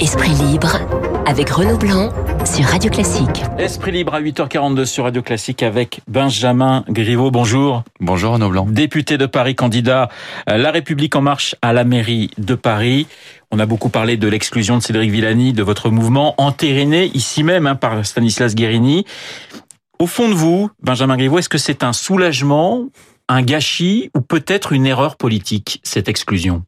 Esprit 0.00 0.30
libre 0.30 0.78
avec 1.24 1.48
Renaud 1.50 1.78
Blanc 1.78 2.12
sur 2.44 2.66
Radio 2.66 2.90
Classique. 2.90 3.44
Esprit 3.58 3.92
libre 3.92 4.14
à 4.14 4.20
8h42 4.20 4.84
sur 4.84 5.04
Radio 5.04 5.22
Classique 5.22 5.62
avec 5.62 6.00
Benjamin 6.06 6.84
Griveaux. 6.88 7.30
Bonjour. 7.30 7.82
Bonjour 8.00 8.34
Renaud 8.34 8.50
Blanc. 8.50 8.66
Député 8.68 9.16
de 9.16 9.26
Paris, 9.26 9.54
candidat 9.54 10.10
La 10.46 10.70
République 10.70 11.16
en 11.16 11.22
marche 11.22 11.56
à 11.62 11.72
la 11.72 11.84
mairie 11.84 12.30
de 12.36 12.54
Paris. 12.54 13.06
On 13.50 13.58
a 13.58 13.66
beaucoup 13.66 13.88
parlé 13.88 14.16
de 14.16 14.28
l'exclusion 14.28 14.76
de 14.76 14.82
Cédric 14.82 15.10
Villani 15.10 15.52
de 15.52 15.62
votre 15.62 15.88
mouvement, 15.88 16.34
entériné 16.38 17.10
ici 17.14 17.42
même 17.42 17.66
hein, 17.66 17.74
par 17.74 18.04
Stanislas 18.04 18.54
Guérini. 18.54 19.06
Au 19.98 20.06
fond 20.06 20.28
de 20.28 20.34
vous, 20.34 20.70
Benjamin 20.82 21.16
Griveaux, 21.16 21.38
est-ce 21.38 21.48
que 21.48 21.56
c'est 21.56 21.82
un 21.82 21.94
soulagement, 21.94 22.88
un 23.28 23.42
gâchis 23.42 24.10
ou 24.14 24.20
peut-être 24.20 24.72
une 24.72 24.86
erreur 24.86 25.16
politique, 25.16 25.80
cette 25.82 26.08
exclusion? 26.08 26.64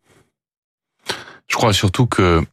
Je 1.48 1.56
crois 1.56 1.72
surtout 1.72 2.06
que 2.06 2.44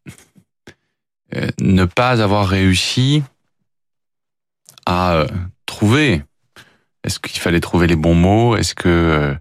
euh, 1.35 1.47
ne 1.59 1.85
pas 1.85 2.21
avoir 2.23 2.47
réussi 2.47 3.23
à 4.85 5.15
euh, 5.15 5.27
trouver, 5.65 6.23
est-ce 7.03 7.19
qu'il 7.19 7.41
fallait 7.41 7.59
trouver 7.59 7.87
les 7.87 7.95
bons 7.95 8.15
mots? 8.15 8.55
Est-ce 8.55 8.73
que 8.75 9.35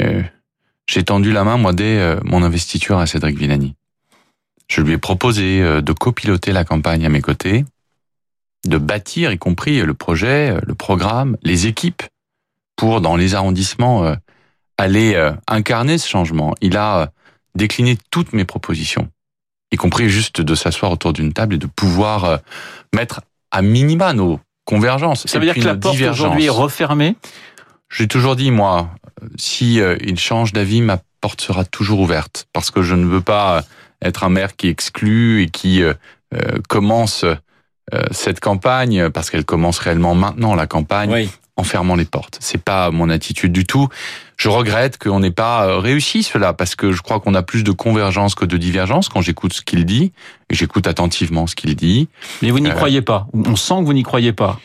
euh, 0.00 0.22
j'ai 0.86 1.04
tendu 1.04 1.32
la 1.32 1.44
main, 1.44 1.56
moi, 1.56 1.72
dès 1.72 2.16
mon 2.24 2.42
investiture 2.42 2.98
à 2.98 3.06
Cédric 3.06 3.38
Villani? 3.38 3.76
Je 4.68 4.82
lui 4.82 4.92
ai 4.92 4.98
proposé 4.98 5.60
de 5.82 5.92
copiloter 5.92 6.52
la 6.52 6.64
campagne 6.64 7.04
à 7.04 7.08
mes 7.08 7.20
côtés, 7.20 7.64
de 8.66 8.78
bâtir, 8.78 9.32
y 9.32 9.38
compris 9.38 9.82
le 9.82 9.94
projet, 9.94 10.56
le 10.64 10.74
programme, 10.74 11.36
les 11.42 11.66
équipes, 11.66 12.02
pour, 12.80 13.00
dans 13.00 13.16
les 13.16 13.34
arrondissements, 13.34 14.16
aller 14.78 15.32
incarner 15.46 15.98
ce 15.98 16.08
changement. 16.08 16.54
Il 16.60 16.76
a 16.76 17.10
décliné 17.54 17.98
toutes 18.10 18.32
mes 18.32 18.44
propositions 18.44 19.10
y 19.72 19.76
compris 19.76 20.08
juste 20.08 20.40
de 20.40 20.54
s'asseoir 20.54 20.90
autour 20.92 21.12
d'une 21.12 21.32
table 21.32 21.54
et 21.54 21.58
de 21.58 21.66
pouvoir 21.66 22.24
euh, 22.24 22.36
mettre 22.94 23.20
à 23.50 23.62
minima 23.62 24.12
nos 24.12 24.40
convergences. 24.64 25.26
Ça 25.26 25.38
veut 25.38 25.44
dire 25.44 25.54
que 25.54 25.60
la 25.60 25.76
porte 25.76 26.00
aujourd'hui 26.00 26.46
est 26.46 26.50
refermée? 26.50 27.16
J'ai 27.88 28.06
toujours 28.06 28.36
dit, 28.36 28.50
moi, 28.50 28.90
si 29.36 29.80
euh, 29.80 29.96
il 30.00 30.18
change 30.18 30.52
d'avis, 30.52 30.80
ma 30.80 30.98
porte 31.20 31.40
sera 31.40 31.64
toujours 31.64 32.00
ouverte. 32.00 32.46
Parce 32.52 32.70
que 32.70 32.82
je 32.82 32.94
ne 32.94 33.04
veux 33.04 33.20
pas 33.20 33.62
être 34.02 34.24
un 34.24 34.28
maire 34.28 34.56
qui 34.56 34.68
exclut 34.68 35.42
et 35.42 35.48
qui 35.48 35.82
euh, 35.82 35.94
commence 36.68 37.24
cette 38.12 38.38
campagne, 38.38 39.10
parce 39.10 39.30
qu'elle 39.30 39.44
commence 39.44 39.80
réellement 39.80 40.14
maintenant, 40.14 40.54
la 40.54 40.68
campagne, 40.68 41.28
en 41.56 41.64
fermant 41.64 41.94
les 41.94 42.04
portes. 42.04 42.38
C'est 42.40 42.62
pas 42.62 42.90
mon 42.90 43.10
attitude 43.10 43.52
du 43.52 43.64
tout. 43.64 43.88
Je 44.36 44.48
regrette 44.48 44.98
qu'on 44.98 45.20
n'ait 45.20 45.30
pas 45.30 45.66
euh, 45.66 45.78
réussi 45.78 46.22
cela 46.22 46.52
parce 46.52 46.74
que 46.74 46.92
je 46.92 47.02
crois 47.02 47.20
qu'on 47.20 47.34
a 47.34 47.42
plus 47.42 47.64
de 47.64 47.72
convergence 47.72 48.34
que 48.34 48.44
de 48.44 48.56
divergence 48.56 49.08
quand 49.08 49.20
j'écoute 49.20 49.52
ce 49.52 49.62
qu'il 49.62 49.84
dit 49.84 50.12
et 50.48 50.54
j'écoute 50.54 50.86
attentivement 50.86 51.46
ce 51.46 51.54
qu'il 51.54 51.76
dit. 51.76 52.08
Mais 52.42 52.50
vous 52.50 52.60
n'y 52.60 52.70
euh, 52.70 52.74
croyez 52.74 53.02
pas. 53.02 53.26
On 53.34 53.56
sent 53.56 53.74
que 53.80 53.84
vous 53.84 53.92
n'y 53.92 54.02
croyez 54.02 54.32
pas. 54.32 54.58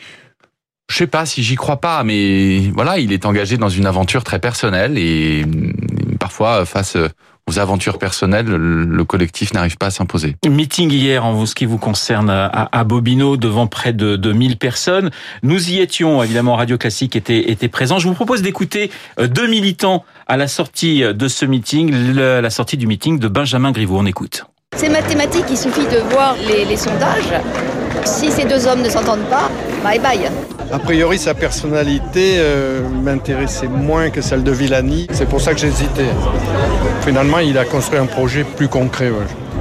Je 0.88 0.96
sais 0.96 1.06
pas 1.06 1.26
si 1.26 1.42
j'y 1.42 1.56
crois 1.56 1.80
pas, 1.80 2.04
mais 2.04 2.70
voilà, 2.74 2.98
il 2.98 3.12
est 3.12 3.26
engagé 3.26 3.56
dans 3.56 3.68
une 3.68 3.86
aventure 3.86 4.24
très 4.24 4.38
personnelle 4.38 4.96
et 4.96 5.44
mm, 5.44 6.16
parfois 6.18 6.64
face 6.64 6.96
aux 7.48 7.58
aventures 7.60 7.98
personnelles, 7.98 8.46
le 8.46 9.04
collectif 9.04 9.52
n'arrive 9.54 9.76
pas 9.76 9.86
à 9.86 9.90
s'imposer. 9.90 10.34
Meeting 10.48 10.90
hier 10.90 11.24
en 11.24 11.46
ce 11.46 11.54
qui 11.54 11.64
vous 11.64 11.78
concerne 11.78 12.28
à, 12.28 12.84
Bobino 12.84 13.36
devant 13.36 13.68
près 13.68 13.92
de, 13.92 14.16
de 14.16 14.32
1000 14.32 14.58
personnes. 14.58 15.10
Nous 15.44 15.70
y 15.70 15.78
étions, 15.78 16.22
évidemment, 16.24 16.56
Radio 16.56 16.76
Classique 16.76 17.14
était, 17.14 17.50
était 17.50 17.68
présent. 17.68 18.00
Je 18.00 18.08
vous 18.08 18.14
propose 18.14 18.42
d'écouter 18.42 18.90
euh, 19.20 19.28
deux 19.28 19.46
militants 19.46 20.04
à 20.26 20.36
la 20.36 20.48
sortie 20.48 21.02
de 21.02 21.28
ce 21.28 21.46
meeting, 21.46 21.92
la 22.14 22.50
sortie 22.50 22.76
du 22.76 22.88
meeting 22.88 23.20
de 23.20 23.28
Benjamin 23.28 23.70
Griveaux. 23.70 23.98
On 23.98 24.06
écoute. 24.06 24.44
C'est 24.76 24.90
mathématique, 24.90 25.46
il 25.50 25.56
suffit 25.56 25.86
de 25.86 25.98
voir 26.10 26.36
les, 26.46 26.66
les 26.66 26.76
sondages. 26.76 27.32
Si 28.04 28.30
ces 28.30 28.44
deux 28.44 28.66
hommes 28.66 28.82
ne 28.82 28.88
s'entendent 28.90 29.28
pas, 29.30 29.50
bye 29.82 29.98
bye. 29.98 30.30
A 30.70 30.78
priori, 30.78 31.18
sa 31.18 31.32
personnalité 31.32 32.36
euh, 32.38 32.86
m'intéressait 32.88 33.68
moins 33.68 34.10
que 34.10 34.20
celle 34.20 34.42
de 34.42 34.50
Villani. 34.50 35.06
C'est 35.12 35.28
pour 35.28 35.40
ça 35.40 35.54
que 35.54 35.60
j'hésitais. 35.60 36.10
Finalement, 37.02 37.38
il 37.38 37.56
a 37.56 37.64
construit 37.64 37.98
un 37.98 38.06
projet 38.06 38.44
plus 38.44 38.68
concret. 38.68 39.10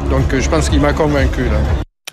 Donc, 0.09 0.33
euh, 0.33 0.41
je 0.41 0.49
pense 0.49 0.67
qu'il 0.67 0.81
m'a 0.81 0.93
convaincu. 0.93 1.45
Là. 1.45 1.59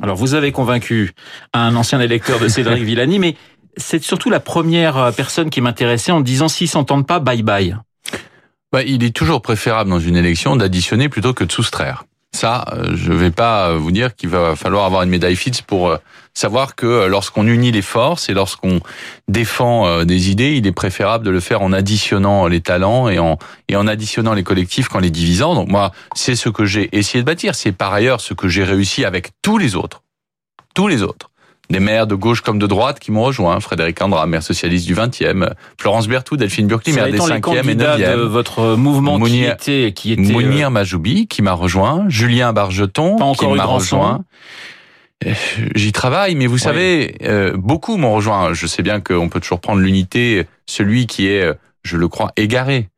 Alors, 0.03 0.17
vous 0.17 0.35
avez 0.35 0.53
convaincu 0.53 1.13
un 1.55 1.75
ancien 1.75 2.01
électeur 2.01 2.39
de 2.39 2.49
Cédric 2.49 2.83
Villani, 2.85 3.19
mais 3.19 3.37
c'est 3.77 4.03
surtout 4.03 4.31
la 4.31 4.41
première 4.41 4.97
euh, 4.97 5.11
personne 5.11 5.51
qui 5.51 5.61
m'intéressait 5.61 6.13
en 6.13 6.21
disant 6.21 6.49
s'ils 6.49 6.69
s'entendent 6.69 7.07
pas, 7.07 7.19
bye 7.19 7.43
bye. 7.43 7.77
Bah, 8.73 8.83
il 8.83 9.03
est 9.03 9.15
toujours 9.15 9.43
préférable 9.43 9.91
dans 9.91 10.01
une 10.01 10.17
élection 10.17 10.55
d'additionner 10.55 11.09
plutôt 11.09 11.35
que 11.35 11.45
de 11.45 11.53
soustraire. 11.53 12.05
Ça, 12.35 12.65
euh, 12.73 12.93
je 12.95 13.13
ne 13.13 13.17
vais 13.17 13.31
pas 13.31 13.69
euh, 13.69 13.77
vous 13.77 13.93
dire 13.93 14.17
qu'il 14.17 14.31
va 14.31 14.57
falloir 14.57 14.87
avoir 14.87 15.03
une 15.03 15.11
médaille 15.11 15.37
Fitz 15.37 15.61
pour 15.61 15.91
euh, 15.91 15.99
savoir 16.33 16.75
que 16.75 17.07
lorsqu'on 17.07 17.47
unit 17.47 17.73
les 17.73 17.83
forces 17.83 18.31
et 18.31 18.33
lorsqu'on 18.33 18.81
défend 19.29 20.05
des 20.05 20.31
idées, 20.31 20.55
il 20.57 20.67
est 20.67 20.73
préférable 20.73 21.27
de 21.27 21.31
le 21.31 21.41
faire 21.41 21.61
en 21.61 21.75
additionnant 21.75 22.47
les 22.47 22.63
talents 22.63 23.11
et 23.11 23.19
en, 23.19 23.39
et 23.69 23.77
en 23.77 23.87
additionnant 23.87 24.33
les 24.33 24.43
collectifs 24.43 24.89
qu'en 24.89 25.01
les 25.01 25.11
divisant. 25.11 25.55
Donc 25.55 25.69
moi, 25.69 25.93
c'est 26.15 26.35
ce 26.35 26.49
que 26.49 26.65
j'ai 26.65 26.89
essayé 26.97 27.21
de 27.23 27.27
bâtir. 27.27 27.55
C'est 27.55 27.73
par 27.73 27.93
ailleurs 27.93 28.23
ce 28.23 28.33
que 28.33 28.49
j'ai 28.49 28.65
réussi 28.65 29.05
avec 29.05 29.33
tous 29.43 29.59
les 29.59 29.77
autres. 29.77 30.03
Tous 30.75 30.89
les 30.89 31.03
autres 31.03 31.32
des 31.73 31.81
maires 31.81 32.07
de 32.07 32.15
gauche 32.15 32.43
comme 32.43 32.59
de 32.59 32.67
droite 32.67 33.01
qui 33.01 33.11
m'ont 33.11 33.25
rejoint. 33.25 33.59
Frédéric 33.59 34.01
Andra, 34.01 34.27
maire 34.27 34.43
socialiste 34.43 34.87
du 34.87 34.95
20e, 34.95 35.53
Florence 35.79 36.07
Berthoud, 36.07 36.39
Delphine 36.39 36.69
Burkli, 36.69 36.93
maire 36.93 37.11
des 37.11 37.19
5e 37.19 37.69
et 37.69 37.75
9e. 37.75 38.17
de 38.17 38.23
votre 38.23 38.77
mouvement 38.77 39.19
Mounir, 39.19 39.57
qui 39.57 39.73
était... 39.73 39.93
Qui 39.93 40.13
était 40.13 40.33
Mounir 40.33 40.69
euh, 40.69 40.71
Majoubi 40.71 41.27
qui 41.27 41.43
m'a 41.43 41.55
rejoint, 41.55 42.05
Julien 42.09 42.53
Bargeton 42.53 43.17
qui 43.35 43.47
m'a 43.47 43.65
rejoint. 43.65 44.25
Euh, 45.27 45.33
j'y 45.75 45.93
travaille, 45.93 46.35
mais 46.35 46.47
vous 46.47 46.59
savez, 46.59 47.17
euh, 47.23 47.57
beaucoup 47.57 47.97
m'ont 47.97 48.15
rejoint. 48.15 48.53
Je 48.53 48.67
sais 48.67 48.83
bien 48.83 49.01
qu'on 49.01 49.29
peut 49.29 49.41
toujours 49.41 49.61
prendre 49.61 49.81
l'unité, 49.81 50.47
celui 50.67 51.07
qui 51.07 51.27
est, 51.27 51.51
je 51.83 51.97
le 51.97 52.09
crois, 52.09 52.33
égaré. 52.37 52.89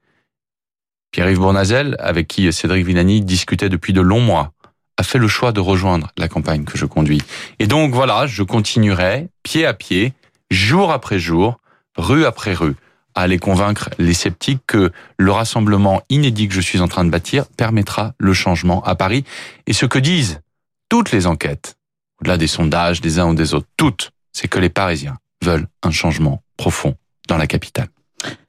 Pierre-Yves 1.12 1.38
Bournazel, 1.38 1.96
avec 2.00 2.26
qui 2.26 2.52
Cédric 2.52 2.84
Villani 2.84 3.20
discutait 3.20 3.68
depuis 3.68 3.92
de 3.92 4.00
longs 4.00 4.20
mois 4.20 4.52
a 4.96 5.02
fait 5.02 5.18
le 5.18 5.28
choix 5.28 5.52
de 5.52 5.60
rejoindre 5.60 6.10
la 6.16 6.28
campagne 6.28 6.64
que 6.64 6.78
je 6.78 6.86
conduis. 6.86 7.22
Et 7.58 7.66
donc 7.66 7.94
voilà, 7.94 8.26
je 8.26 8.42
continuerai 8.42 9.28
pied 9.42 9.66
à 9.66 9.74
pied, 9.74 10.12
jour 10.50 10.92
après 10.92 11.18
jour, 11.18 11.58
rue 11.96 12.24
après 12.24 12.54
rue, 12.54 12.76
à 13.14 13.22
aller 13.22 13.38
convaincre 13.38 13.90
les 13.98 14.14
sceptiques 14.14 14.62
que 14.66 14.90
le 15.18 15.32
rassemblement 15.32 16.02
inédit 16.10 16.48
que 16.48 16.54
je 16.54 16.60
suis 16.60 16.80
en 16.80 16.88
train 16.88 17.04
de 17.04 17.10
bâtir 17.10 17.46
permettra 17.46 18.14
le 18.18 18.32
changement 18.32 18.82
à 18.84 18.94
Paris. 18.94 19.24
Et 19.66 19.72
ce 19.72 19.86
que 19.86 19.98
disent 19.98 20.40
toutes 20.88 21.12
les 21.12 21.26
enquêtes, 21.26 21.76
au-delà 22.20 22.36
des 22.36 22.46
sondages 22.46 23.00
des 23.00 23.18
uns 23.18 23.28
ou 23.28 23.34
des 23.34 23.54
autres, 23.54 23.68
toutes, 23.76 24.10
c'est 24.32 24.48
que 24.48 24.58
les 24.58 24.68
Parisiens 24.68 25.18
veulent 25.42 25.66
un 25.82 25.90
changement 25.90 26.42
profond 26.56 26.96
dans 27.28 27.36
la 27.36 27.46
capitale. 27.46 27.88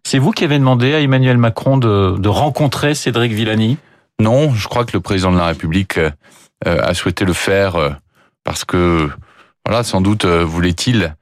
C'est 0.03 0.19
vous 0.19 0.31
qui 0.31 0.43
avez 0.43 0.57
demandé 0.57 0.93
à 0.93 1.01
Emmanuel 1.01 1.37
Macron 1.37 1.77
de, 1.77 2.17
de 2.17 2.29
rencontrer 2.29 2.95
Cédric 2.95 3.33
Villani? 3.33 3.77
Non, 4.19 4.53
je 4.53 4.67
crois 4.67 4.85
que 4.85 4.93
le 4.93 5.01
président 5.01 5.31
de 5.31 5.37
la 5.37 5.47
République 5.47 5.97
euh, 5.97 6.11
a 6.63 6.93
souhaité 6.93 7.25
le 7.25 7.33
faire 7.33 7.75
euh, 7.75 7.89
parce 8.43 8.63
que, 8.65 9.09
voilà, 9.65 9.83
sans 9.83 10.01
doute 10.01 10.25
euh, 10.25 10.43
voulait-il 10.43 11.15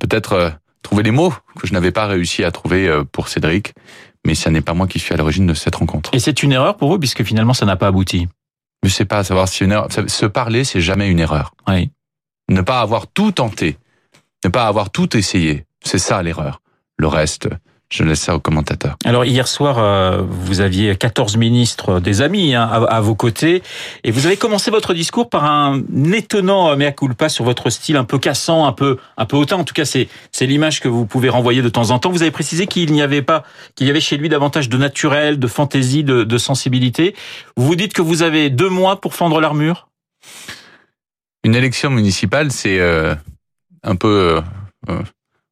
peut-être 0.00 0.54
trouver 0.82 1.04
les 1.04 1.12
mots 1.12 1.32
que 1.56 1.66
je 1.68 1.72
n'avais 1.72 1.92
pas 1.92 2.06
réussi 2.06 2.42
à 2.42 2.50
trouver 2.50 2.90
pour 3.12 3.28
Cédric, 3.28 3.74
mais 4.26 4.34
ce 4.34 4.48
n'est 4.48 4.60
pas 4.60 4.74
moi 4.74 4.88
qui 4.88 4.98
suis 4.98 5.14
à 5.14 5.16
l'origine 5.16 5.46
de 5.46 5.54
cette 5.54 5.76
rencontre. 5.76 6.12
Et 6.12 6.18
c'est 6.18 6.42
une 6.42 6.50
erreur 6.50 6.76
pour 6.76 6.90
vous, 6.90 6.98
puisque 6.98 7.22
finalement 7.22 7.54
ça 7.54 7.64
n'a 7.64 7.76
pas 7.76 7.86
abouti? 7.86 8.26
Je 8.82 8.88
sais 8.88 9.04
pas, 9.04 9.22
savoir 9.22 9.46
si 9.46 9.62
une 9.62 9.70
erreur. 9.70 9.88
Se 9.92 10.26
parler, 10.26 10.64
c'est 10.64 10.80
jamais 10.80 11.08
une 11.08 11.20
erreur. 11.20 11.54
Oui. 11.68 11.90
Ne 12.48 12.60
pas 12.60 12.80
avoir 12.80 13.06
tout 13.06 13.30
tenté, 13.30 13.78
ne 14.44 14.50
pas 14.50 14.66
avoir 14.66 14.90
tout 14.90 15.16
essayé, 15.16 15.64
c'est 15.84 15.98
ça 15.98 16.22
l'erreur. 16.24 16.60
Le 16.96 17.06
reste, 17.06 17.48
je 17.90 18.04
laisse 18.04 18.20
ça 18.20 18.34
aux 18.34 18.40
commentateurs. 18.40 18.96
Alors 19.04 19.24
hier 19.24 19.48
soir, 19.48 19.78
euh, 19.78 20.22
vous 20.28 20.60
aviez 20.60 20.94
14 20.94 21.38
ministres, 21.38 22.00
des 22.00 22.20
amis 22.20 22.54
hein, 22.54 22.68
à, 22.68 23.00
vos 23.00 23.14
côtés, 23.14 23.62
et 24.04 24.10
vous 24.10 24.26
avez 24.26 24.36
commencé 24.36 24.70
votre 24.70 24.92
discours 24.92 25.30
par 25.30 25.44
un 25.44 25.82
étonnant 26.12 26.76
mea 26.76 26.92
culpa 26.92 27.30
sur 27.30 27.44
votre 27.44 27.70
style 27.70 27.96
un 27.96 28.04
peu 28.04 28.18
cassant, 28.18 28.66
un 28.66 28.72
peu 28.72 28.98
un 29.16 29.24
peu 29.24 29.36
hautain. 29.36 29.56
En 29.56 29.64
tout 29.64 29.72
cas, 29.72 29.86
c'est 29.86 30.08
c'est 30.32 30.46
l'image 30.46 30.80
que 30.80 30.88
vous 30.88 31.06
pouvez 31.06 31.30
renvoyer 31.30 31.62
de 31.62 31.68
temps 31.70 31.90
en 31.90 31.98
temps. 31.98 32.10
Vous 32.10 32.22
avez 32.22 32.30
précisé 32.30 32.66
qu'il 32.66 32.92
n'y 32.92 33.00
avait 33.00 33.22
pas 33.22 33.42
qu'il 33.74 33.86
y 33.86 33.90
avait 33.90 34.00
chez 34.00 34.18
lui 34.18 34.28
davantage 34.28 34.68
de 34.68 34.76
naturel, 34.76 35.38
de 35.38 35.46
fantaisie, 35.46 36.04
de, 36.04 36.24
de 36.24 36.38
sensibilité. 36.38 37.14
Vous 37.56 37.66
vous 37.66 37.76
dites 37.76 37.94
que 37.94 38.02
vous 38.02 38.22
avez 38.22 38.50
deux 38.50 38.68
mois 38.68 39.00
pour 39.00 39.14
fendre 39.14 39.40
l'armure? 39.40 39.88
Une 41.42 41.54
élection 41.54 41.88
municipale, 41.88 42.52
c'est 42.52 42.80
euh, 42.80 43.14
un 43.82 43.96
peu 43.96 44.42
euh, 44.90 45.02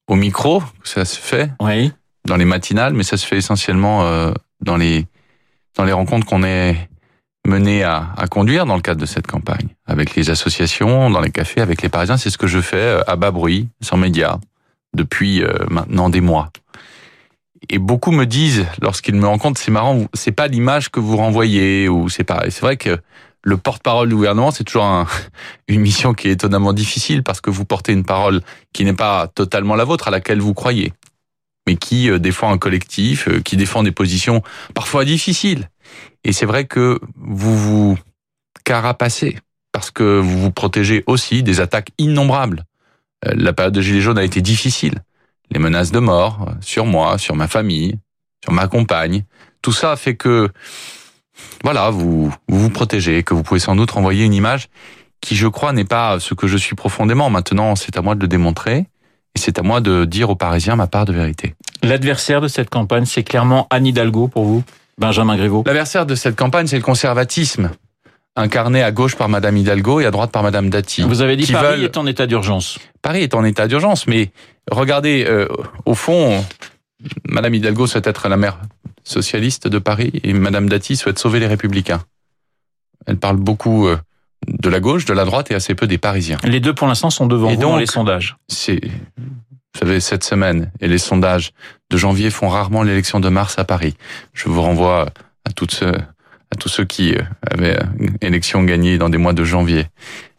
au 0.09 0.17
micro 0.17 0.61
que 0.83 0.89
ça 0.89 1.07
se 1.07 1.19
fait. 1.19 1.51
Oui 1.61 1.93
dans 2.27 2.37
les 2.37 2.45
matinales, 2.45 2.93
mais 2.93 3.05
ça 3.05 3.17
se 3.17 3.27
fait 3.27 3.39
essentiellement 3.39 4.05
euh, 4.05 4.33
dans 4.61 4.77
les 4.77 5.07
dans 5.77 5.85
les 5.85 5.93
rencontres 5.93 6.27
qu'on 6.27 6.43
est 6.43 6.89
mené 7.47 7.85
à, 7.85 8.09
à, 8.17 8.27
conduire 8.27 8.67
dans 8.67 8.77
le 8.77 8.81
cadre 8.81 9.01
de 9.01 9.07
cette 9.07 9.27
campagne, 9.27 9.69
avec 9.87 10.17
les 10.17 10.31
associations, 10.31 11.11
dans 11.11 11.21
les 11.21 11.31
cafés, 11.31 11.61
avec 11.61 11.83
les 11.83 11.89
Parisiens. 11.89 12.17
C'est 12.17 12.31
ce 12.31 12.39
que 12.39 12.47
je 12.47 12.61
fais 12.61 12.77
euh, 12.77 13.03
à 13.07 13.17
bas 13.17 13.31
bruit, 13.31 13.69
sans 13.81 13.97
médias, 13.97 14.39
depuis 14.95 15.43
euh, 15.43 15.53
maintenant 15.71 16.09
des 16.09 16.21
mois. 16.21 16.51
et 17.69 17.79
beaucoup 17.79 18.11
me 18.11 18.25
disent, 18.25 18.67
lorsqu'ils 18.81 19.15
me 19.15 19.27
rencontrent, 19.27 19.61
c'est 19.61 19.71
marrant, 19.71 20.07
c'est 20.15 20.33
pas 20.33 20.49
l'image 20.49 20.91
que 20.91 20.99
vous 20.99 21.17
renvoyez, 21.17 21.89
ou 21.89 22.09
c'est 22.09 22.25
pas. 22.25 22.43
C'est 22.49 22.63
vrai 22.63 22.77
que 22.77 22.99
le 23.43 23.57
porte-parole 23.57 24.09
du 24.09 24.17
gouvernement, 24.17 24.51
c'est 24.51 24.65
toujours 24.65 25.07
une 25.69 25.81
mission 25.81 26.15
qui 26.15 26.29
est 26.29 26.33
étonnamment 26.33 26.73
difficile 26.73 27.23
parce 27.23 27.41
que 27.41 27.51
vous 27.51 27.65
portez 27.65 27.93
une 27.93 28.05
parole 28.05 28.41
qui 28.73 28.85
n'est 28.85 28.93
pas 28.93 29.29
totalement 29.29 29.77
la 29.77 29.85
vôtre, 29.85 30.09
à 30.09 30.11
laquelle 30.11 30.41
vous 30.41 30.55
croyez, 30.55 30.93
mais 31.67 31.77
qui 31.77 32.11
euh, 32.11 32.19
défend 32.19 32.53
un 32.53 32.59
collectif, 32.59 33.29
euh, 33.29 33.41
qui 33.41 33.57
défend 33.57 33.83
des 33.83 33.93
positions 33.93 34.43
parfois 34.75 35.05
difficiles. 35.05 35.69
Et 36.25 36.33
c'est 36.33 36.47
vrai 36.47 36.65
que 36.65 37.01
vous 37.17 37.57
vous 37.57 37.99
carapacez 38.65 39.39
parce 39.73 39.91
que 39.91 40.19
vous 40.19 40.39
vous 40.41 40.51
protégez 40.51 41.05
aussi 41.07 41.43
des 41.43 41.61
attaques 41.61 41.91
innombrables. 41.99 42.65
Euh, 43.27 43.33
la 43.37 43.53
période 43.53 43.75
de 43.75 43.81
Gilets 43.81 44.01
jaunes 44.01 44.19
a 44.19 44.25
été 44.25 44.41
difficile 44.41 44.95
les 45.51 45.61
menaces 45.61 45.93
de 45.93 46.01
mort 46.01 46.51
sur 46.61 46.87
moi, 46.87 47.19
sur 47.19 47.37
ma 47.37 47.47
famille, 47.47 47.99
sur 48.43 48.53
ma 48.53 48.67
compagne. 48.67 49.25
Tout 49.63 49.73
ça 49.73 49.95
fait 49.97 50.17
que, 50.17 50.49
voilà, 51.63 51.91
vous 51.91 52.33
vous, 52.49 52.59
vous 52.59 52.71
protégez, 52.71 53.23
que 53.23 53.35
vous 53.35 53.43
pouvez 53.43 53.61
sans 53.61 53.77
doute 53.77 53.93
renvoyer 53.93 54.25
une 54.25 54.35
image 54.35 54.69
qui, 55.21 55.37
je 55.37 55.47
crois, 55.47 55.73
n'est 55.73 55.85
pas 55.85 56.21
ce 56.21 56.35
que 56.35 56.47
je 56.47 56.57
suis 56.57 56.75
profondément. 56.75 57.31
Maintenant, 57.31 57.77
c'est 57.77 57.97
à 57.97 58.03
moi 58.03 58.15
de 58.15 58.21
le 58.21 58.29
démontrer. 58.29 58.87
Et 59.37 59.39
c'est 59.39 59.59
à 59.59 59.63
moi 59.63 59.83
de 59.83 60.07
dire 60.07 60.31
aux 60.31 60.35
Parisiens 60.37 60.77
ma 60.77 60.87
part 60.87 61.05
de 61.05 61.13
vérité. 61.13 61.56
L'adversaire 61.83 62.41
de 62.41 62.49
cette 62.49 62.71
campagne, 62.71 63.05
c'est 63.05 63.23
clairement 63.23 63.67
Anne 63.71 63.87
Hidalgo 63.87 64.29
pour 64.29 64.45
vous, 64.45 64.65
Benjamin 64.99 65.37
Griveaux 65.37 65.63
L'adversaire 65.67 66.07
de 66.07 66.15
cette 66.15 66.37
campagne, 66.37 66.67
c'est 66.67 66.77
le 66.77 66.83
conservatisme, 66.83 67.71
incarné 68.35 68.83
à 68.83 68.93
gauche 68.93 69.17
par 69.17 69.29
Madame 69.29 69.57
Hidalgo 69.57 70.01
et 70.01 70.07
à 70.07 70.11
droite 70.11 70.31
par 70.31 70.43
Madame 70.43 70.71
Dati. 70.71 71.03
Vous 71.03 71.23
avez 71.23 71.37
dit 71.37 71.51
Paris 71.51 71.85
est 71.85 71.97
en 71.97 72.07
état 72.07 72.27
d'urgence. 72.27 72.79
Paris 73.03 73.23
est 73.23 73.35
en 73.35 73.45
état 73.45 73.67
d'urgence, 73.67 74.07
mais 74.07 74.31
regardez, 74.71 75.25
euh, 75.27 75.49
au 75.85 75.95
fond, 75.95 76.45
Madame 77.29 77.55
Hidalgo 77.55 77.87
souhaite 77.87 78.07
être 78.07 78.29
la 78.29 78.37
maire 78.37 78.59
socialiste 79.05 79.69
de 79.69 79.79
Paris 79.79 80.13
et 80.23 80.33
Madame 80.33 80.69
Dati 80.69 80.97
souhaite 80.97 81.19
sauver 81.19 81.41
les 81.41 81.47
républicains. 81.47 82.03
Elle 83.07 83.19
parle 83.19 83.37
beaucoup 83.37 83.87
euh, 83.87 83.97
de 84.49 84.69
la 84.69 84.81
gauche, 84.81 85.05
de 85.05 85.15
la 85.15 85.25
droite 85.25 85.51
et 85.51 85.55
assez 85.55 85.75
peu 85.75 85.87
des 85.87 85.99
Parisiens. 85.99 86.39
Les 86.45 86.61
deux, 86.61 86.75
pour 86.75 86.87
l'instant, 86.87 87.11
sont 87.11 87.27
devant 87.27 87.49
vous 87.49 87.57
dans 87.57 87.77
les 87.77 87.87
sondages. 87.87 88.37
C'est, 88.49 88.81
vous 89.77 89.81
savez, 89.81 90.01
cette 90.01 90.25
semaine 90.25 90.73
et 90.81 90.89
les 90.89 90.97
sondages 90.97 91.53
de 91.91 91.99
janvier 91.99 92.31
font 92.31 92.49
rarement 92.49 92.83
l'élection 92.83 93.21
de 93.21 93.29
mars 93.29 93.59
à 93.59 93.65
Paris. 93.65 93.95
Je 94.33 94.49
vous 94.49 94.63
renvoie 94.63 95.07
à 95.45 95.53
toutes 95.55 95.85
à 96.51 96.57
tous 96.57 96.71
ceux 96.71 96.87
qui 96.87 97.15
euh, 97.15 97.23
avaient 97.51 97.79
une 97.99 98.17
élection 98.23 98.63
gagnée 98.63 98.97
dans 98.97 99.11
des 99.11 99.19
mois 99.19 99.35
de 99.35 99.45
janvier. 99.45 99.87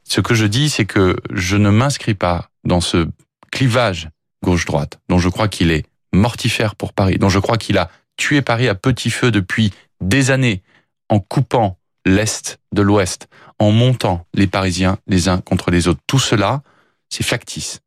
Ce 0.03 0.21
que 0.21 0.33
je 0.33 0.45
dis, 0.45 0.69
c'est 0.69 0.85
que 0.85 1.17
je 1.31 1.55
ne 1.55 1.69
m'inscris 1.69 2.15
pas 2.15 2.49
dans 2.63 2.81
ce 2.81 3.07
clivage 3.51 4.09
gauche-droite, 4.43 4.99
dont 5.07 5.19
je 5.19 5.29
crois 5.29 5.47
qu'il 5.47 5.69
est 5.69 5.85
mortifère 6.13 6.75
pour 6.75 6.93
Paris, 6.93 7.17
dont 7.19 7.29
je 7.29 7.39
crois 7.39 7.57
qu'il 7.57 7.77
a 7.77 7.91
tué 8.15 8.41
Paris 8.41 8.67
à 8.67 8.75
petit 8.75 9.11
feu 9.11 9.29
depuis 9.29 9.71
des 10.01 10.31
années, 10.31 10.63
en 11.09 11.19
coupant 11.19 11.77
l'Est 12.05 12.59
de 12.71 12.81
l'Ouest, 12.81 13.27
en 13.59 13.71
montant 13.71 14.25
les 14.33 14.47
Parisiens 14.47 14.97
les 15.05 15.29
uns 15.29 15.41
contre 15.41 15.69
les 15.69 15.87
autres. 15.87 16.01
Tout 16.07 16.19
cela, 16.19 16.63
c'est 17.09 17.23
factice. 17.23 17.81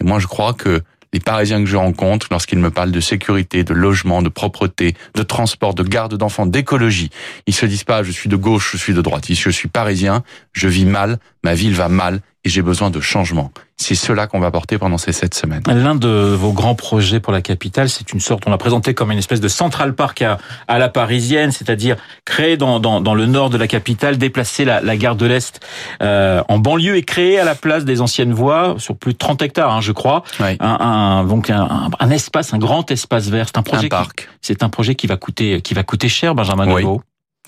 Et 0.00 0.04
moi, 0.04 0.18
je 0.18 0.26
crois 0.26 0.52
que 0.52 0.82
les 1.12 1.20
Parisiens 1.20 1.60
que 1.60 1.66
je 1.66 1.76
rencontre, 1.76 2.26
lorsqu'ils 2.30 2.58
me 2.58 2.70
parlent 2.70 2.92
de 2.92 3.00
sécurité, 3.00 3.64
de 3.64 3.72
logement, 3.72 4.22
de 4.22 4.28
propreté, 4.28 4.94
de 5.14 5.22
transport, 5.22 5.74
de 5.74 5.82
garde 5.82 6.14
d'enfants, 6.16 6.46
d'écologie, 6.46 7.10
ils 7.46 7.54
se 7.54 7.64
disent 7.64 7.84
pas 7.84 8.02
je 8.02 8.12
suis 8.12 8.28
de 8.28 8.36
gauche, 8.36 8.72
je 8.72 8.76
suis 8.76 8.92
de 8.92 9.00
droite. 9.00 9.28
Ils 9.28 9.36
je 9.36 9.50
suis 9.50 9.68
parisien, 9.68 10.24
je 10.52 10.68
vis 10.68 10.84
mal, 10.84 11.18
ma 11.42 11.54
ville 11.54 11.74
va 11.74 11.88
mal 11.88 12.20
et 12.46 12.48
j'ai 12.48 12.62
besoin 12.62 12.90
de 12.90 13.00
changement. 13.00 13.50
C'est 13.76 13.96
cela 13.96 14.28
qu'on 14.28 14.38
va 14.38 14.52
porter 14.52 14.78
pendant 14.78 14.98
ces 14.98 15.12
sept 15.12 15.34
semaines. 15.34 15.64
L'un 15.66 15.96
de 15.96 16.08
vos 16.08 16.52
grands 16.52 16.76
projets 16.76 17.18
pour 17.18 17.32
la 17.32 17.42
capitale, 17.42 17.88
c'est 17.88 18.12
une 18.12 18.20
sorte, 18.20 18.44
on 18.46 18.50
l'a 18.50 18.56
présenté 18.56 18.94
comme 18.94 19.10
une 19.10 19.18
espèce 19.18 19.40
de 19.40 19.48
Central 19.48 19.94
Park 19.94 20.22
à, 20.22 20.38
à 20.68 20.78
la 20.78 20.88
parisienne, 20.88 21.50
c'est-à-dire 21.50 21.96
créer 22.24 22.56
dans, 22.56 22.78
dans, 22.78 23.00
dans, 23.00 23.14
le 23.14 23.26
nord 23.26 23.50
de 23.50 23.58
la 23.58 23.66
capitale, 23.66 24.16
déplacer 24.16 24.64
la, 24.64 24.80
la 24.80 24.96
gare 24.96 25.16
de 25.16 25.26
l'Est 25.26 25.60
euh, 26.02 26.40
en 26.48 26.58
banlieue 26.58 26.96
et 26.96 27.02
créer 27.02 27.40
à 27.40 27.44
la 27.44 27.56
place 27.56 27.84
des 27.84 28.00
anciennes 28.00 28.32
voies, 28.32 28.76
sur 28.78 28.96
plus 28.96 29.14
de 29.14 29.18
30 29.18 29.42
hectares, 29.42 29.72
hein, 29.72 29.80
je 29.80 29.90
crois, 29.90 30.22
un, 30.38 30.56
un, 30.60 31.24
donc 31.24 31.50
un, 31.50 31.90
un, 31.98 32.10
espace, 32.10 32.54
un 32.54 32.58
grand 32.58 32.88
espace 32.92 33.26
vert. 33.26 33.46
C'est 33.48 33.58
un 33.58 33.62
projet. 33.62 33.86
Un 33.86 33.88
parc. 33.88 34.28
C'est 34.40 34.62
un 34.62 34.68
projet 34.68 34.94
qui 34.94 35.08
va 35.08 35.16
coûter, 35.16 35.60
qui 35.62 35.74
va 35.74 35.82
coûter 35.82 36.08
cher, 36.08 36.36
Benjamin 36.36 36.72
oui. 36.72 36.84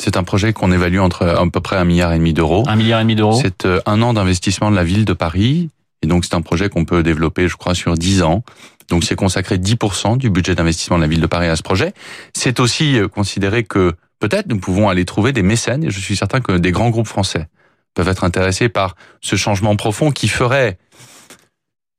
C'est 0.00 0.16
un 0.16 0.22
projet 0.22 0.52
qu'on 0.52 0.70
évalue 0.70 0.98
entre 0.98 1.26
à 1.26 1.44
peu 1.50 1.60
près 1.60 1.76
un 1.76 1.84
milliard 1.84 2.12
et 2.12 2.18
demi 2.18 2.32
d'euros. 2.32 2.64
Un 2.68 2.76
milliard 2.76 3.00
et 3.00 3.02
demi 3.02 3.16
d'euros. 3.16 3.38
C'est 3.40 3.66
euh, 3.66 3.80
un 3.84 4.00
an 4.02 4.14
d'investissement 4.14 4.70
de 4.70 4.76
la 4.76 4.84
ville 4.84 5.04
de 5.04 5.12
Paris. 5.12 5.70
Et 6.02 6.06
donc, 6.06 6.24
c'est 6.24 6.34
un 6.34 6.42
projet 6.42 6.68
qu'on 6.68 6.84
peut 6.84 7.02
développer, 7.02 7.48
je 7.48 7.56
crois, 7.56 7.74
sur 7.74 7.94
dix 7.94 8.22
ans. 8.22 8.44
Donc, 8.88 9.04
c'est 9.04 9.16
consacré 9.16 9.58
10% 9.58 10.16
du 10.16 10.30
budget 10.30 10.54
d'investissement 10.54 10.96
de 10.96 11.02
la 11.02 11.08
ville 11.08 11.20
de 11.20 11.26
Paris 11.26 11.48
à 11.48 11.56
ce 11.56 11.62
projet. 11.62 11.92
C'est 12.32 12.60
aussi 12.60 12.98
euh, 12.98 13.08
considéré 13.08 13.64
que 13.64 13.94
peut-être 14.20 14.46
nous 14.46 14.58
pouvons 14.58 14.88
aller 14.88 15.04
trouver 15.04 15.32
des 15.32 15.42
mécènes, 15.42 15.84
et 15.84 15.90
je 15.90 16.00
suis 16.00 16.16
certain 16.16 16.40
que 16.40 16.52
des 16.52 16.70
grands 16.70 16.90
groupes 16.90 17.08
français 17.08 17.48
peuvent 17.94 18.08
être 18.08 18.24
intéressés 18.24 18.68
par 18.68 18.94
ce 19.20 19.34
changement 19.34 19.74
profond 19.74 20.12
qui 20.12 20.28
ferait 20.28 20.78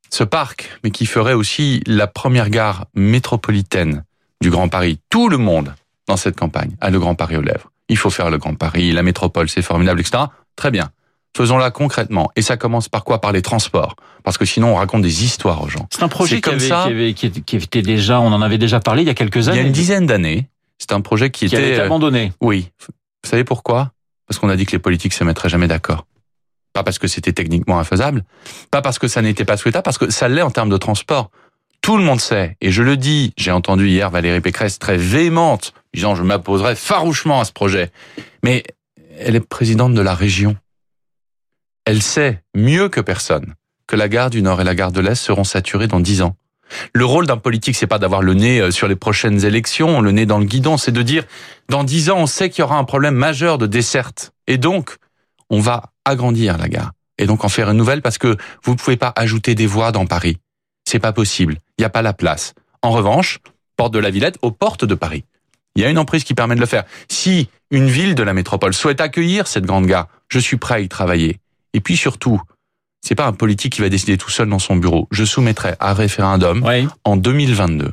ce 0.10 0.24
parc, 0.24 0.70
mais 0.84 0.92
qui 0.92 1.06
ferait 1.06 1.34
aussi 1.34 1.84
la 1.86 2.08
première 2.08 2.50
gare 2.50 2.86
métropolitaine 2.96 4.06
du 4.42 4.50
Grand 4.50 4.70
Paris. 4.70 5.00
Tout 5.10 5.28
le 5.28 5.38
monde 5.38 5.76
dans 6.08 6.18
cette 6.18 6.38
campagne 6.38 6.76
a 6.80 6.90
le 6.90 7.00
Grand 7.00 7.16
Paris 7.16 7.36
aux 7.36 7.42
lèvres 7.42 7.70
il 7.90 7.98
faut 7.98 8.10
faire 8.10 8.30
le 8.30 8.38
Grand 8.38 8.56
Paris, 8.56 8.92
la 8.92 9.04
métropole, 9.04 9.50
c'est 9.50 9.62
formidable, 9.62 10.00
etc. 10.00 10.24
Très 10.56 10.72
bien. 10.72 10.90
Faisons-la 11.36 11.72
concrètement. 11.72 12.32
Et 12.36 12.42
ça 12.42 12.58
commence 12.58 12.90
par 12.90 13.04
quoi? 13.04 13.22
Par 13.22 13.32
les 13.32 13.42
transports. 13.42 13.96
Parce 14.24 14.38
que 14.38 14.46
sinon, 14.46 14.74
on 14.74 14.76
raconte 14.76 15.02
des 15.02 15.24
histoires 15.24 15.62
aux 15.62 15.70
gens. 15.70 15.88
C'est 15.92 16.04
un 16.04 16.08
projet 16.08 16.42
qui, 16.42 16.50
avait, 16.50 16.60
ça, 16.60 16.84
qui, 16.86 16.92
avait, 16.92 17.14
qui, 17.14 17.56
était 17.56 17.82
déjà, 17.82 18.20
on 18.20 18.32
en 18.34 18.42
avait 18.42 18.58
déjà 18.58 18.80
parlé 18.80 19.04
il 19.04 19.08
y 19.08 19.12
a 19.12 19.14
quelques 19.14 19.48
années. 19.48 19.58
Il 19.58 19.62
y 19.62 19.64
a 19.64 19.68
une 19.68 19.74
dizaine 19.74 20.06
d'années. 20.06 20.48
C'est 20.78 20.94
un 20.94 21.02
projet 21.02 21.30
qui, 21.30 21.48
qui 21.48 21.56
était... 21.56 21.74
été 21.74 21.82
abandonné. 21.82 22.34
Oui. 22.42 22.72
Vous 23.24 23.30
savez 23.30 23.44
pourquoi? 23.44 23.92
Parce 24.28 24.40
qu'on 24.40 24.50
a 24.50 24.56
dit 24.56 24.66
que 24.66 24.72
les 24.72 24.80
politiques 24.80 25.14
se 25.14 25.24
mettraient 25.24 25.50
jamais 25.50 25.68
d'accord. 25.68 26.06
Pas 26.74 26.84
parce 26.84 27.00
que 27.00 27.08
c'était 27.08 27.34
techniquement 27.34 27.80
infaisable, 27.80 28.24
pas 28.70 28.82
parce 28.82 29.00
que 29.00 29.08
ça 29.08 29.22
n'était 29.22 29.46
pas 29.46 29.58
souhaitable, 29.58 29.84
parce 29.84 29.98
que 29.98 30.12
ça 30.12 30.30
l'est 30.30 30.42
en 30.42 30.52
termes 30.52 30.70
de 30.70 30.78
transport. 30.78 31.32
Tout 31.82 31.98
le 31.98 32.04
monde 32.04 32.22
sait, 32.22 32.56
et 32.62 32.72
je 32.72 32.84
le 32.84 32.96
dis, 32.96 33.34
j'ai 33.38 33.52
entendu 33.52 33.88
hier 33.88 34.10
Valérie 34.12 34.42
Pécresse 34.42 34.78
très 34.78 34.98
véhémente, 34.98 35.74
disant 35.94 36.16
je 36.16 36.24
m'opposerai 36.24 36.76
farouchement 36.76 37.40
à 37.40 37.46
ce 37.46 37.52
projet. 37.52 37.92
Mais 38.44 38.64
elle 39.18 39.36
est 39.36 39.48
présidente 39.48 39.94
de 39.94 40.02
la 40.02 40.16
région. 40.16 40.56
Elle 41.86 42.02
sait 42.02 42.44
mieux 42.56 42.90
que 42.90 43.02
personne 43.02 43.56
que 43.88 43.96
la 43.96 44.08
gare 44.08 44.30
du 44.30 44.44
Nord 44.44 44.62
et 44.62 44.64
la 44.64 44.76
gare 44.76 44.92
de 44.92 45.02
l'Est 45.02 45.16
seront 45.16 45.44
saturées 45.44 45.88
dans 45.88 46.00
dix 46.00 46.22
ans. 46.22 46.36
Le 46.94 47.06
rôle 47.06 47.26
d'un 47.26 47.38
politique, 47.38 47.76
c'est 47.76 47.88
pas 47.88 47.98
d'avoir 47.98 48.22
le 48.22 48.36
nez 48.36 48.62
euh, 48.62 48.70
sur 48.70 48.88
les 48.88 48.96
prochaines 48.96 49.44
élections, 49.44 50.02
le 50.02 50.12
nez 50.12 50.28
dans 50.28 50.38
le 50.38 50.46
guidon, 50.46 50.78
c'est 50.78 50.92
de 50.92 51.02
dire, 51.02 51.24
dans 51.70 51.84
dix 51.84 52.12
ans, 52.12 52.18
on 52.20 52.28
sait 52.28 52.52
qu'il 52.52 52.62
y 52.62 52.64
aura 52.64 52.78
un 52.78 52.84
problème 52.84 53.16
majeur 53.16 53.58
de 53.58 53.66
desserte. 53.66 54.32
Et 54.46 54.60
donc, 54.60 54.98
on 55.50 55.60
va 55.60 55.92
agrandir 56.06 56.60
la 56.60 56.68
gare. 56.68 56.92
Et 57.18 57.26
donc 57.26 57.44
en 57.44 57.50
faire 57.50 57.70
une 57.70 57.78
nouvelle 57.78 58.04
parce 58.04 58.20
que 58.20 58.38
vous 58.64 58.74
ne 58.74 58.78
pouvez 58.78 58.96
pas 58.96 59.12
ajouter 59.16 59.56
des 59.56 59.66
voies 59.66 59.92
dans 59.92 60.06
Paris. 60.06 60.38
C'est 60.88 61.00
pas 61.00 61.12
possible. 61.12 61.58
Il 61.78 61.82
n'y 61.82 61.86
a 61.86 61.90
pas 61.90 62.04
la 62.04 62.14
place. 62.14 62.54
En 62.84 62.92
revanche, 62.92 63.40
porte 63.76 63.94
de 63.94 64.00
la 64.00 64.12
Villette 64.12 64.38
aux 64.44 64.52
portes 64.52 64.86
de 64.86 64.96
Paris. 64.96 65.26
Il 65.76 65.82
y 65.82 65.86
a 65.86 65.90
une 65.90 65.98
emprise 65.98 66.24
qui 66.24 66.34
permet 66.34 66.56
de 66.56 66.60
le 66.60 66.66
faire. 66.66 66.84
Si 67.10 67.50
une 67.72 67.88
ville 67.88 68.16
de 68.16 68.24
la 68.24 68.34
métropole 68.34 68.74
souhaite 68.74 69.02
accueillir 69.02 69.48
cette 69.48 69.66
grande 69.66 69.86
gare, 69.86 70.08
je 70.28 70.40
suis 70.40 70.58
prêt 70.58 70.76
à 70.76 70.80
y 70.80 70.90
travailler. 70.90 71.40
Et 71.74 71.82
puis 71.82 71.96
surtout, 71.96 72.42
c'est 73.02 73.16
pas 73.16 73.28
un 73.28 73.34
politique 73.34 73.74
qui 73.74 73.82
va 73.82 73.90
décider 73.90 74.18
tout 74.18 74.30
seul 74.30 74.50
dans 74.50 74.60
son 74.60 74.76
bureau. 74.76 75.08
Je 75.12 75.24
soumettrai 75.24 75.76
un 75.80 75.94
référendum 75.94 76.66
en 77.04 77.18
2022. 77.18 77.92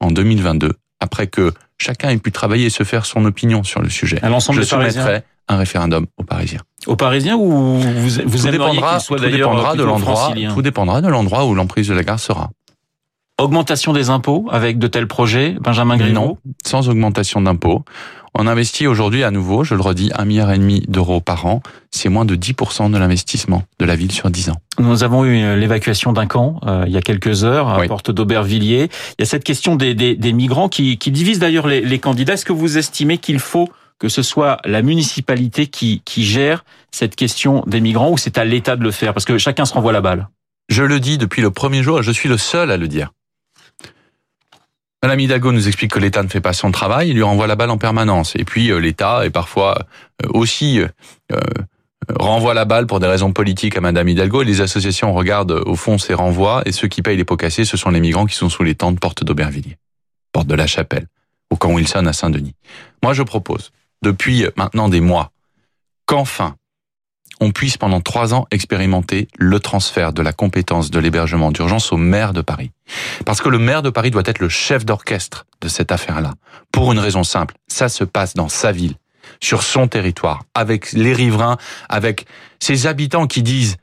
En 0.00 0.10
2022, 0.10 0.72
après 1.00 1.28
que 1.28 1.52
chacun 1.78 2.10
ait 2.10 2.18
pu 2.18 2.32
travailler 2.32 2.66
et 2.66 2.70
se 2.70 2.84
faire 2.84 3.06
son 3.06 3.24
opinion 3.24 3.62
sur 3.62 3.80
le 3.82 3.88
sujet. 3.88 4.18
À 4.22 4.28
l'ensemble 4.28 4.60
je 4.60 4.66
soumettrai 4.66 5.22
un 5.48 5.56
référendum 5.56 6.06
aux 6.16 6.24
Parisiens. 6.24 6.60
Aux 6.86 6.96
Parisiens 6.96 7.36
ou 7.36 7.78
vous, 7.78 8.08
vous 8.24 8.38
tout 8.38 8.50
dépendra, 8.50 9.00
tout 9.00 9.16
dépendra 9.16 9.76
de 9.76 9.82
l'endroit, 9.82 10.32
tout 10.54 10.62
dépendra 10.62 11.00
de 11.00 11.08
l'endroit 11.08 11.46
où 11.46 11.54
l'emprise 11.54 11.88
de 11.88 11.94
la 11.94 12.02
gare 12.02 12.20
sera. 12.20 12.50
Augmentation 13.38 13.92
des 13.92 14.10
impôts 14.10 14.46
avec 14.50 14.78
de 14.78 14.86
tels 14.86 15.08
projets, 15.08 15.56
Benjamin 15.60 15.96
Griveaux 15.96 16.14
Non, 16.14 16.38
sans 16.64 16.88
augmentation 16.88 17.40
d'impôts. 17.40 17.84
On 18.34 18.46
investit 18.46 18.86
aujourd'hui 18.86 19.24
à 19.24 19.30
nouveau, 19.30 19.64
je 19.64 19.74
le 19.74 19.80
redis, 19.80 20.10
un 20.14 20.24
milliard 20.24 20.52
et 20.52 20.58
demi 20.58 20.84
d'euros 20.86 21.20
par 21.20 21.44
an. 21.46 21.60
C'est 21.90 22.08
moins 22.08 22.24
de 22.24 22.36
10% 22.36 22.90
de 22.90 22.98
l'investissement 22.98 23.64
de 23.78 23.84
la 23.84 23.96
ville 23.96 24.12
sur 24.12 24.30
10 24.30 24.50
ans. 24.50 24.56
Nous 24.78 25.02
avons 25.02 25.24
eu 25.24 25.42
euh, 25.42 25.56
l'évacuation 25.56 26.12
d'un 26.12 26.26
camp 26.26 26.60
euh, 26.66 26.84
il 26.86 26.92
y 26.92 26.96
a 26.96 27.02
quelques 27.02 27.44
heures 27.44 27.68
à 27.68 27.84
Porte 27.86 28.10
d'Aubervilliers. 28.10 28.88
Il 29.18 29.20
y 29.20 29.22
a 29.22 29.26
cette 29.26 29.44
question 29.44 29.76
des, 29.76 29.94
des, 29.94 30.14
des 30.14 30.32
migrants 30.32 30.68
qui, 30.68 30.96
qui 30.96 31.10
divise 31.10 31.38
d'ailleurs 31.38 31.66
les, 31.66 31.80
les 31.80 31.98
candidats. 31.98 32.34
Est-ce 32.34 32.46
que 32.46 32.52
vous 32.52 32.78
estimez 32.78 33.18
qu'il 33.18 33.38
faut 33.38 33.68
que 33.98 34.08
ce 34.08 34.22
soit 34.22 34.58
la 34.64 34.82
municipalité 34.82 35.66
qui, 35.66 36.02
qui 36.04 36.24
gère 36.24 36.64
cette 36.90 37.16
question 37.16 37.64
des 37.66 37.80
migrants 37.80 38.10
ou 38.10 38.18
c'est 38.18 38.38
à 38.38 38.44
l'État 38.44 38.76
de 38.76 38.82
le 38.82 38.90
faire? 38.92 39.14
Parce 39.14 39.24
que 39.24 39.36
chacun 39.36 39.64
se 39.64 39.74
renvoie 39.74 39.92
la 39.92 40.00
balle. 40.00 40.28
Je 40.68 40.84
le 40.84 41.00
dis 41.00 41.18
depuis 41.18 41.42
le 41.42 41.50
premier 41.50 41.82
jour 41.82 42.00
et 42.00 42.02
je 42.02 42.12
suis 42.12 42.28
le 42.28 42.38
seul 42.38 42.70
à 42.70 42.76
le 42.76 42.88
dire. 42.88 43.10
Madame 45.02 45.18
Hidalgo 45.18 45.50
nous 45.50 45.66
explique 45.66 45.90
que 45.90 45.98
l'État 45.98 46.22
ne 46.22 46.28
fait 46.28 46.40
pas 46.40 46.52
son 46.52 46.70
travail, 46.70 47.08
il 47.08 47.14
lui 47.14 47.24
renvoie 47.24 47.48
la 47.48 47.56
balle 47.56 47.70
en 47.70 47.78
permanence. 47.78 48.36
Et 48.36 48.44
puis 48.44 48.70
euh, 48.70 48.78
l'État 48.78 49.26
est 49.26 49.30
parfois 49.30 49.86
euh, 50.24 50.28
aussi 50.32 50.80
euh, 50.80 51.38
renvoie 52.18 52.54
la 52.54 52.64
balle 52.64 52.86
pour 52.86 53.00
des 53.00 53.08
raisons 53.08 53.32
politiques 53.32 53.76
à 53.76 53.80
Madame 53.80 54.08
Hidalgo 54.08 54.42
et 54.42 54.44
les 54.44 54.60
associations 54.60 55.12
regardent 55.12 55.60
au 55.66 55.74
fond 55.74 55.98
ces 55.98 56.14
renvois 56.14 56.62
et 56.66 56.72
ceux 56.72 56.86
qui 56.86 57.02
payent 57.02 57.16
les 57.16 57.24
pots 57.24 57.36
cassés, 57.36 57.64
ce 57.64 57.76
sont 57.76 57.90
les 57.90 58.00
migrants 58.00 58.26
qui 58.26 58.36
sont 58.36 58.48
sous 58.48 58.62
les 58.62 58.76
tentes 58.76 59.00
portes 59.00 59.24
d'Aubervilliers. 59.24 59.76
porte 60.30 60.46
de 60.46 60.54
la 60.54 60.68
Chapelle, 60.68 61.08
au 61.50 61.56
camp 61.56 61.72
Wilson 61.72 62.06
à 62.06 62.12
Saint-Denis. 62.12 62.54
Moi, 63.02 63.12
je 63.12 63.22
propose, 63.22 63.72
depuis 64.02 64.46
maintenant 64.56 64.88
des 64.88 65.00
mois, 65.00 65.32
qu'enfin, 66.06 66.56
on 67.42 67.50
puisse 67.50 67.76
pendant 67.76 68.00
trois 68.00 68.34
ans 68.34 68.46
expérimenter 68.52 69.26
le 69.36 69.58
transfert 69.58 70.12
de 70.12 70.22
la 70.22 70.32
compétence 70.32 70.90
de 70.90 70.98
l'hébergement 71.00 71.50
d'urgence 71.50 71.92
au 71.92 71.96
maire 71.96 72.32
de 72.32 72.40
Paris. 72.40 72.70
Parce 73.26 73.40
que 73.40 73.48
le 73.48 73.58
maire 73.58 73.82
de 73.82 73.90
Paris 73.90 74.12
doit 74.12 74.22
être 74.24 74.38
le 74.38 74.48
chef 74.48 74.84
d'orchestre 74.84 75.46
de 75.60 75.66
cette 75.66 75.90
affaire-là. 75.90 76.34
Pour 76.70 76.92
une 76.92 77.00
raison 77.00 77.24
simple, 77.24 77.56
ça 77.66 77.88
se 77.88 78.04
passe 78.04 78.34
dans 78.34 78.48
sa 78.48 78.70
ville, 78.70 78.94
sur 79.40 79.64
son 79.64 79.88
territoire, 79.88 80.44
avec 80.54 80.92
les 80.92 81.12
riverains, 81.12 81.56
avec 81.88 82.26
ses 82.60 82.86
habitants 82.86 83.26
qui 83.26 83.42
disent 83.42 83.76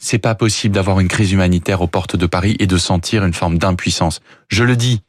c'est 0.00 0.18
pas 0.18 0.34
possible 0.34 0.74
d'avoir 0.74 1.00
une 1.00 1.08
crise 1.08 1.32
humanitaire 1.32 1.80
aux 1.80 1.88
portes 1.88 2.14
de 2.14 2.26
Paris 2.26 2.56
et 2.60 2.66
de 2.66 2.76
sentir 2.76 3.24
une 3.24 3.34
forme 3.34 3.56
d'impuissance. 3.58 4.20
Je 4.48 4.64
le 4.64 4.76
dis, 4.76 5.00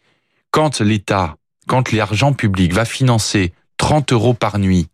quand 0.51 0.79
l'État, 0.79 1.35
quand 1.67 1.91
l'argent 1.91 2.31
public 2.31 2.73
va 2.73 2.85
financer 2.85 3.53
30 3.77 4.13
euros 4.13 4.33
par 4.33 4.57
nuit 4.57 4.87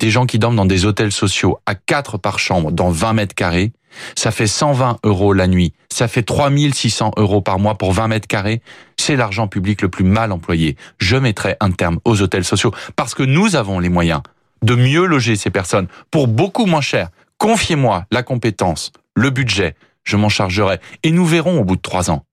des 0.00 0.10
gens 0.10 0.26
qui 0.26 0.38
dorment 0.38 0.56
dans 0.56 0.66
des 0.66 0.86
hôtels 0.86 1.12
sociaux 1.12 1.58
à 1.66 1.74
4 1.74 2.18
par 2.18 2.38
chambre 2.38 2.72
dans 2.72 2.90
20 2.90 3.12
mètres 3.12 3.34
carrés, 3.34 3.72
ça 4.16 4.30
fait 4.30 4.46
120 4.46 4.98
euros 5.04 5.32
la 5.32 5.46
nuit, 5.46 5.74
ça 5.90 6.08
fait 6.08 6.22
3600 6.22 7.12
euros 7.16 7.42
par 7.42 7.58
mois 7.58 7.76
pour 7.76 7.92
20 7.92 8.08
mètres 8.08 8.26
carrés, 8.26 8.62
c'est 8.96 9.14
l'argent 9.14 9.46
public 9.46 9.82
le 9.82 9.88
plus 9.88 10.04
mal 10.04 10.32
employé. 10.32 10.76
Je 10.98 11.16
mettrai 11.16 11.56
un 11.60 11.70
terme 11.70 12.00
aux 12.04 12.22
hôtels 12.22 12.44
sociaux 12.44 12.72
parce 12.96 13.14
que 13.14 13.22
nous 13.22 13.56
avons 13.56 13.78
les 13.78 13.88
moyens 13.88 14.22
de 14.62 14.74
mieux 14.74 15.04
loger 15.04 15.36
ces 15.36 15.50
personnes 15.50 15.86
pour 16.10 16.28
beaucoup 16.28 16.66
moins 16.66 16.80
cher. 16.80 17.10
Confiez-moi 17.38 18.06
la 18.10 18.22
compétence, 18.22 18.92
le 19.14 19.30
budget, 19.30 19.74
je 20.04 20.16
m'en 20.16 20.28
chargerai 20.28 20.78
et 21.02 21.10
nous 21.10 21.26
verrons 21.26 21.60
au 21.60 21.64
bout 21.64 21.76
de 21.76 21.82
trois 21.82 22.10
ans. 22.10 22.24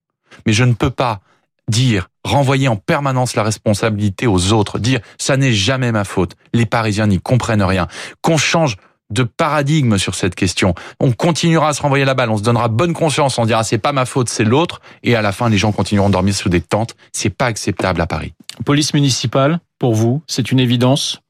Mais 0.46 0.52
je 0.52 0.64
ne 0.64 0.72
peux 0.72 0.90
pas 0.90 1.20
dire, 1.68 2.08
renvoyer 2.24 2.68
en 2.68 2.76
permanence 2.76 3.34
la 3.34 3.42
responsabilité 3.42 4.26
aux 4.26 4.52
autres, 4.52 4.78
dire 4.78 5.00
ça 5.18 5.36
n'est 5.36 5.52
jamais 5.52 5.92
ma 5.92 6.04
faute, 6.04 6.34
les 6.52 6.66
Parisiens 6.66 7.06
n'y 7.06 7.20
comprennent 7.20 7.62
rien, 7.62 7.86
qu'on 8.22 8.36
change 8.36 8.76
de 9.10 9.22
paradigme 9.22 9.96
sur 9.96 10.14
cette 10.14 10.34
question. 10.34 10.74
On 11.00 11.12
continuera 11.12 11.68
à 11.68 11.72
se 11.72 11.80
renvoyer 11.80 12.04
la 12.04 12.14
balle, 12.14 12.30
on 12.30 12.36
se 12.36 12.42
donnera 12.42 12.68
bonne 12.68 12.92
conscience, 12.92 13.38
on 13.38 13.46
dira 13.46 13.64
c'est 13.64 13.78
pas 13.78 13.92
ma 13.92 14.04
faute, 14.04 14.28
c'est 14.28 14.44
l'autre, 14.44 14.80
et 15.02 15.16
à 15.16 15.22
la 15.22 15.32
fin 15.32 15.48
les 15.48 15.56
gens 15.56 15.72
continueront 15.72 16.08
de 16.08 16.12
dormir 16.12 16.34
sous 16.34 16.50
des 16.50 16.60
tentes. 16.60 16.94
C'est 17.12 17.30
pas 17.30 17.46
acceptable 17.46 18.00
à 18.00 18.06
Paris. 18.06 18.34
Police 18.64 18.92
municipale, 18.92 19.60
pour 19.78 19.94
vous, 19.94 20.22
c'est 20.26 20.52
une 20.52 20.60
évidence? 20.60 21.20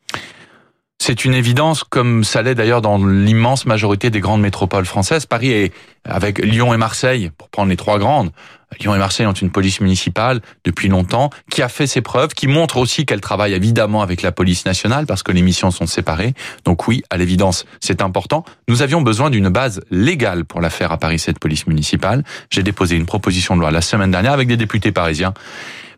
C'est 1.00 1.25
une 1.25 1.35
évidence, 1.35 1.85
comme 1.85 2.25
ça 2.25 2.42
l'est 2.42 2.57
d'ailleurs 2.57 2.83
dans 2.83 2.99
l'immense 2.99 3.66
majorité 3.66 4.11
des 4.11 4.18
grandes 4.18 4.40
métropoles 4.40 4.85
françaises. 4.85 5.26
Paris 5.26 5.52
est, 5.52 5.73
avec 6.04 6.40
Lyon 6.40 6.75
et 6.75 6.76
Marseille, 6.76 7.30
pour 7.38 7.49
prendre 7.50 7.71
les 7.71 7.76
trois 7.76 8.00
grandes, 8.00 8.33
Lyon 8.80 8.94
et 8.94 8.98
Marseille 8.98 9.26
ont 9.26 9.32
une 9.32 9.50
police 9.50 9.80
municipale 9.80 10.40
depuis 10.64 10.88
longtemps, 10.88 11.30
qui 11.50 11.62
a 11.62 11.68
fait 11.68 11.87
ses 11.87 12.00
preuves, 12.00 12.34
qui 12.34 12.46
montre 12.46 12.76
aussi 12.76 13.06
qu'elle 13.06 13.20
travaille 13.20 13.54
évidemment 13.54 14.02
avec 14.02 14.22
la 14.22 14.32
police 14.32 14.66
nationale, 14.66 15.06
parce 15.06 15.22
que 15.22 15.32
les 15.32 15.42
missions 15.42 15.70
sont 15.70 15.87
séparées. 15.87 16.34
Donc 16.64 16.87
oui, 16.87 17.02
à 17.10 17.16
l'évidence, 17.16 17.64
c'est 17.80 18.02
important. 18.02 18.44
Nous 18.68 18.82
avions 18.82 19.02
besoin 19.02 19.30
d'une 19.30 19.48
base 19.48 19.80
légale 19.90 20.44
pour 20.44 20.60
la 20.60 20.70
faire 20.70 20.92
à 20.92 20.98
Paris, 20.98 21.18
cette 21.18 21.38
police 21.38 21.66
municipale. 21.66 22.25
J'ai 22.50 22.62
déposé 22.62 22.96
une 22.96 23.06
proposition 23.06 23.56
de 23.56 23.60
loi 23.60 23.70
la 23.70 23.82
semaine 23.82 24.10
dernière 24.10 24.32
avec 24.32 24.48
des 24.48 24.56
députés 24.56 24.92
parisiens 24.92 25.34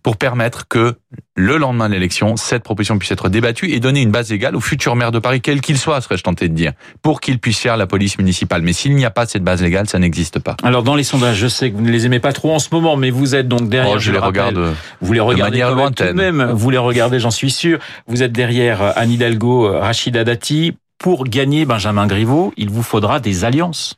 pour 0.02 0.16
permettre 0.16 0.66
que 0.69 0.95
le 1.35 1.57
lendemain 1.57 1.88
de 1.88 1.95
l'élection, 1.95 2.37
cette 2.37 2.62
proposition 2.62 2.99
puisse 2.99 3.11
être 3.12 3.28
débattue 3.28 3.71
et 3.71 3.80
donner 3.80 4.02
une 4.02 4.11
base 4.11 4.33
égale 4.33 4.57
au 4.57 4.61
futur 4.61 4.97
maire 4.97 5.12
de 5.12 5.19
Paris, 5.19 5.40
quel 5.40 5.61
qu'il 5.61 5.78
soit, 5.78 6.00
serais-je 6.00 6.23
tenté 6.23 6.49
de 6.49 6.54
dire, 6.54 6.73
pour 7.02 7.21
qu'il 7.21 7.38
puisse 7.38 7.59
faire 7.59 7.76
la 7.76 7.87
police 7.87 8.19
municipale. 8.19 8.62
Mais 8.62 8.73
s'il 8.73 8.95
n'y 8.95 9.04
a 9.04 9.11
pas 9.11 9.26
cette 9.26 9.42
base 9.42 9.62
légale, 9.62 9.88
ça 9.88 9.99
n'existe 9.99 10.38
pas. 10.38 10.57
Alors 10.62 10.83
dans 10.83 10.95
les 10.95 11.04
sondages, 11.04 11.37
je 11.37 11.47
sais 11.47 11.71
que 11.71 11.76
vous 11.76 11.83
ne 11.83 11.90
les 11.90 12.07
aimez 12.07 12.21
pas 12.21 12.33
trop 12.33 12.54
en 12.54 12.59
ce 12.59 12.69
moment, 12.73 12.97
mais 12.97 13.11
vous 13.11 13.35
êtes 13.35 13.49
donc 13.49 13.69
derrière. 13.69 13.95
Oh, 13.97 13.99
je, 13.99 14.12
les 14.12 14.19
regarde. 14.19 14.75
Vous 15.00 15.12
les 15.12 15.21
regardez 15.21 15.61
de 15.61 15.75
lointaine. 15.75 16.16
même. 16.16 16.50
Vous 16.52 16.71
les 16.71 16.78
regardez, 16.78 17.21
j'en 17.21 17.30
suis 17.30 17.50
sûr. 17.50 17.78
Vous 18.07 18.23
êtes 18.23 18.33
derrière 18.33 18.83
euh, 18.83 18.92
Anne 18.97 19.11
Hidalgo, 19.11 19.66
euh, 19.66 19.78
Rachida 19.78 20.25
Dati. 20.25 20.75
Pour 20.99 21.25
gagner 21.25 21.64
Benjamin 21.64 22.07
Griveaux, 22.07 22.52
il 22.59 22.69
vous 22.69 22.83
faudra 22.83 23.21
des 23.21 23.47
alliances. 23.47 23.97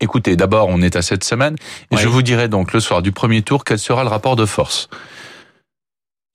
Écoutez, 0.00 0.36
d'abord, 0.36 0.68
on 0.68 0.80
est 0.80 0.94
à 0.94 1.02
cette 1.02 1.24
semaine, 1.24 1.56
et 1.90 1.96
je 1.96 2.06
vous 2.06 2.22
dirai 2.22 2.46
donc 2.46 2.72
le 2.72 2.78
soir 2.78 3.02
du 3.02 3.10
premier 3.10 3.42
tour 3.42 3.64
quel 3.64 3.80
sera 3.80 4.04
le 4.04 4.08
rapport 4.08 4.36
de 4.36 4.46
force. 4.46 4.88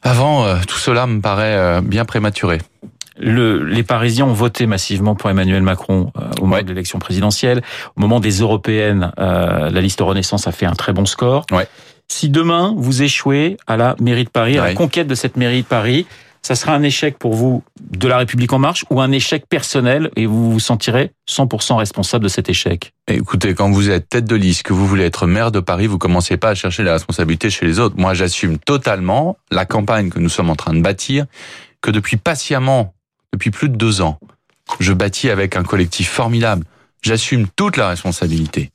Avant, 0.03 0.45
euh, 0.45 0.57
tout 0.67 0.77
cela 0.77 1.07
me 1.07 1.21
paraît 1.21 1.55
euh, 1.55 1.81
bien 1.81 2.05
prématuré. 2.05 2.59
Le, 3.17 3.63
les 3.63 3.83
Parisiens 3.83 4.25
ont 4.25 4.33
voté 4.33 4.65
massivement 4.65 5.15
pour 5.15 5.29
Emmanuel 5.29 5.61
Macron 5.61 6.11
euh, 6.17 6.29
au 6.41 6.45
moment 6.45 6.61
de 6.61 6.67
l'élection 6.67 6.99
présidentielle. 6.99 7.61
Au 7.95 8.01
moment 8.01 8.19
des 8.19 8.39
européennes, 8.39 9.11
la 9.17 9.69
liste 9.81 10.01
Renaissance 10.01 10.47
a 10.47 10.51
fait 10.51 10.65
un 10.65 10.73
très 10.73 10.93
bon 10.93 11.05
score. 11.05 11.45
Ouais. 11.51 11.67
Si 12.07 12.29
demain 12.29 12.73
vous 12.75 13.01
échouez 13.01 13.57
à 13.67 13.77
la 13.77 13.95
mairie 14.01 14.25
de 14.25 14.29
Paris, 14.29 14.57
à 14.57 14.65
la 14.65 14.73
conquête 14.73 15.07
de 15.07 15.15
cette 15.15 15.37
mairie 15.37 15.61
de 15.61 15.67
Paris, 15.67 16.05
ça 16.45 16.55
sera 16.55 16.73
un 16.73 16.83
échec 16.83 17.17
pour 17.17 17.33
vous 17.33 17.63
de 17.79 18.07
la 18.07 18.17
République 18.17 18.51
en 18.51 18.59
marche 18.59 18.83
ou 18.89 18.99
un 18.99 19.11
échec 19.11 19.47
personnel 19.47 20.11
et 20.17 20.25
vous 20.25 20.51
vous 20.51 20.59
sentirez 20.59 21.11
100% 21.29 21.77
responsable 21.77 22.23
de 22.25 22.29
cet 22.29 22.49
échec? 22.49 22.93
Écoutez, 23.07 23.55
quand 23.55 23.71
vous 23.71 23.89
êtes 23.89 24.09
tête 24.09 24.25
de 24.25 24.35
liste, 24.35 24.63
que 24.63 24.73
vous 24.73 24.85
voulez 24.85 25.05
être 25.05 25.25
maire 25.25 25.51
de 25.51 25.61
Paris, 25.61 25.87
vous 25.87 25.97
commencez 25.97 26.35
pas 26.35 26.49
à 26.49 26.55
chercher 26.55 26.83
la 26.83 26.93
responsabilité 26.93 27.49
chez 27.49 27.65
les 27.65 27.79
autres. 27.79 27.95
Moi, 27.97 28.13
j'assume 28.13 28.57
totalement 28.57 29.37
la 29.51 29.65
campagne 29.65 30.09
que 30.09 30.19
nous 30.19 30.29
sommes 30.29 30.49
en 30.49 30.55
train 30.55 30.73
de 30.73 30.81
bâtir, 30.81 31.25
que 31.81 31.91
depuis 31.91 32.17
patiemment, 32.17 32.93
depuis 33.31 33.51
plus 33.51 33.69
de 33.69 33.75
deux 33.77 34.01
ans, 34.01 34.19
je 34.79 34.91
bâtis 34.91 35.29
avec 35.29 35.55
un 35.55 35.63
collectif 35.63 36.09
formidable. 36.09 36.65
J'assume 37.01 37.47
toute 37.55 37.77
la 37.77 37.87
responsabilité. 37.87 38.71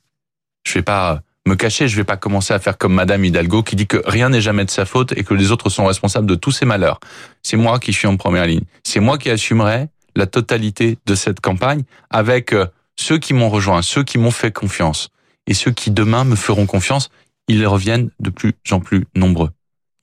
Je 0.63 0.71
fais 0.71 0.81
pas 0.81 1.21
me 1.47 1.55
cacher, 1.55 1.87
je 1.87 1.95
vais 1.95 2.03
pas 2.03 2.17
commencer 2.17 2.53
à 2.53 2.59
faire 2.59 2.77
comme 2.77 2.93
Madame 2.93 3.25
Hidalgo 3.25 3.63
qui 3.63 3.75
dit 3.75 3.87
que 3.87 4.01
rien 4.05 4.29
n'est 4.29 4.41
jamais 4.41 4.65
de 4.65 4.69
sa 4.69 4.85
faute 4.85 5.13
et 5.17 5.23
que 5.23 5.33
les 5.33 5.51
autres 5.51 5.69
sont 5.69 5.85
responsables 5.85 6.27
de 6.27 6.35
tous 6.35 6.51
ses 6.51 6.65
malheurs. 6.65 6.99
C'est 7.41 7.57
moi 7.57 7.79
qui 7.79 7.93
suis 7.93 8.07
en 8.07 8.17
première 8.17 8.45
ligne. 8.45 8.63
C'est 8.83 8.99
moi 8.99 9.17
qui 9.17 9.29
assumerai 9.29 9.87
la 10.15 10.27
totalité 10.27 10.97
de 11.05 11.15
cette 11.15 11.39
campagne 11.39 11.83
avec 12.09 12.53
euh, 12.53 12.67
ceux 12.95 13.17
qui 13.17 13.33
m'ont 13.33 13.49
rejoint, 13.49 13.81
ceux 13.81 14.03
qui 14.03 14.17
m'ont 14.17 14.31
fait 14.31 14.51
confiance 14.51 15.09
et 15.47 15.53
ceux 15.53 15.71
qui 15.71 15.91
demain 15.91 16.23
me 16.23 16.35
feront 16.35 16.65
confiance. 16.65 17.09
Ils 17.47 17.65
reviennent 17.65 18.11
de 18.19 18.29
plus 18.29 18.53
en 18.71 18.79
plus 18.79 19.05
nombreux. 19.15 19.49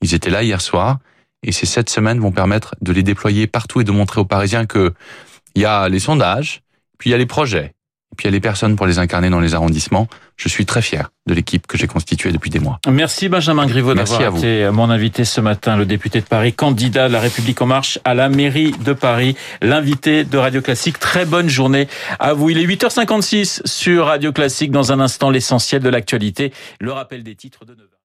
Ils 0.01 0.13
étaient 0.13 0.29
là 0.29 0.43
hier 0.43 0.59
soir 0.59 0.99
et 1.43 1.51
ces 1.51 1.65
sept 1.65 1.89
semaines 1.89 2.19
vont 2.19 2.31
permettre 2.31 2.75
de 2.81 2.91
les 2.91 3.03
déployer 3.03 3.47
partout 3.47 3.79
et 3.79 3.83
de 3.83 3.91
montrer 3.91 4.19
aux 4.19 4.25
Parisiens 4.25 4.65
que 4.65 4.93
il 5.55 5.61
y 5.61 5.65
a 5.65 5.89
les 5.89 5.99
sondages, 5.99 6.61
puis 6.97 7.09
il 7.09 7.11
y 7.11 7.15
a 7.15 7.17
les 7.17 7.25
projets, 7.25 7.73
puis 8.15 8.25
il 8.25 8.27
y 8.27 8.29
a 8.29 8.31
les 8.31 8.39
personnes 8.39 8.75
pour 8.75 8.85
les 8.87 8.99
incarner 8.99 9.29
dans 9.29 9.39
les 9.39 9.53
arrondissements. 9.53 10.07
Je 10.37 10.49
suis 10.49 10.65
très 10.65 10.81
fier 10.81 11.09
de 11.27 11.33
l'équipe 11.33 11.65
que 11.67 11.77
j'ai 11.77 11.87
constituée 11.87 12.31
depuis 12.31 12.49
des 12.49 12.59
mois. 12.59 12.79
Merci 12.87 13.27
Benjamin 13.27 13.65
Griveaux 13.65 13.93
d'avoir 13.93 14.37
été 14.37 14.69
mon 14.71 14.89
invité 14.89 15.25
ce 15.25 15.41
matin, 15.41 15.75
le 15.75 15.85
député 15.85 16.21
de 16.21 16.25
Paris, 16.25 16.53
candidat 16.53 17.07
de 17.07 17.13
la 17.13 17.19
République 17.19 17.61
en 17.61 17.65
marche 17.65 17.99
à 18.05 18.13
la 18.13 18.29
mairie 18.29 18.71
de 18.83 18.93
Paris, 18.93 19.35
l'invité 19.61 20.23
de 20.23 20.37
Radio 20.37 20.61
Classique. 20.61 20.99
Très 20.99 21.25
bonne 21.25 21.49
journée 21.49 21.87
à 22.19 22.33
vous. 22.33 22.49
Il 22.49 22.59
est 22.59 22.65
8h56 22.65 23.61
sur 23.65 24.05
Radio 24.05 24.31
Classique. 24.31 24.71
Dans 24.71 24.91
un 24.91 24.99
instant, 24.99 25.29
l'essentiel 25.29 25.81
de 25.81 25.89
l'actualité, 25.89 26.53
le 26.79 26.91
rappel 26.91 27.23
des 27.23 27.35
titres 27.35 27.65
de 27.65 27.73
9h. 27.73 27.87